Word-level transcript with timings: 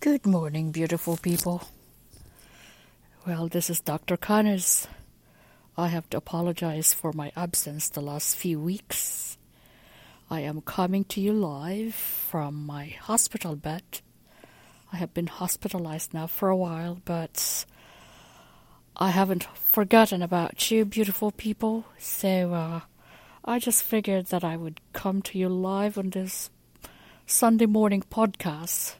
Good 0.00 0.24
morning, 0.24 0.70
beautiful 0.70 1.18
people. 1.18 1.68
Well, 3.26 3.48
this 3.48 3.68
is 3.68 3.80
Dr. 3.80 4.16
Connors. 4.16 4.88
I 5.76 5.88
have 5.88 6.08
to 6.08 6.16
apologize 6.16 6.94
for 6.94 7.12
my 7.12 7.32
absence 7.36 7.90
the 7.90 8.00
last 8.00 8.34
few 8.34 8.58
weeks. 8.58 9.36
I 10.30 10.40
am 10.40 10.62
coming 10.62 11.04
to 11.04 11.20
you 11.20 11.34
live 11.34 11.94
from 11.94 12.64
my 12.64 12.86
hospital 12.86 13.56
bed. 13.56 13.82
I 14.90 14.96
have 14.96 15.12
been 15.12 15.26
hospitalized 15.26 16.14
now 16.14 16.26
for 16.26 16.48
a 16.48 16.56
while, 16.56 17.02
but 17.04 17.66
I 18.96 19.10
haven't 19.10 19.48
forgotten 19.52 20.22
about 20.22 20.70
you, 20.70 20.86
beautiful 20.86 21.30
people. 21.30 21.84
So 21.98 22.54
uh, 22.54 22.80
I 23.44 23.58
just 23.58 23.82
figured 23.82 24.28
that 24.28 24.44
I 24.44 24.56
would 24.56 24.80
come 24.94 25.20
to 25.20 25.38
you 25.38 25.50
live 25.50 25.98
on 25.98 26.08
this 26.08 26.48
Sunday 27.26 27.66
morning 27.66 28.02
podcast, 28.10 28.94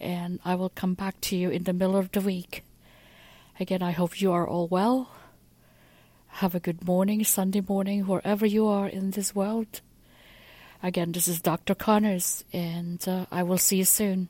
and 0.00 0.40
I 0.44 0.54
will 0.54 0.68
come 0.68 0.94
back 0.94 1.20
to 1.22 1.36
you 1.36 1.50
in 1.50 1.64
the 1.64 1.72
middle 1.72 1.96
of 1.96 2.12
the 2.12 2.20
week. 2.20 2.64
Again, 3.60 3.82
I 3.82 3.92
hope 3.92 4.20
you 4.20 4.32
are 4.32 4.46
all 4.46 4.68
well. 4.68 5.10
Have 6.28 6.54
a 6.54 6.60
good 6.60 6.84
morning, 6.84 7.22
Sunday 7.24 7.60
morning, 7.60 8.06
wherever 8.06 8.44
you 8.44 8.66
are 8.66 8.88
in 8.88 9.12
this 9.12 9.34
world. 9.34 9.80
Again, 10.82 11.12
this 11.12 11.28
is 11.28 11.40
Dr. 11.40 11.74
Connors, 11.74 12.44
and 12.52 13.06
uh, 13.08 13.26
I 13.30 13.42
will 13.42 13.58
see 13.58 13.76
you 13.78 13.84
soon. 13.84 14.28